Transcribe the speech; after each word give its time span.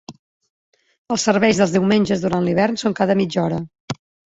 Els 1.15 1.25
serveis 1.27 1.61
dels 1.61 1.75
diumenges 1.77 2.25
durant 2.25 2.49
l'hivern 2.49 2.83
són 2.85 2.99
cada 3.03 3.19
mitja 3.23 3.45
hora. 3.47 3.63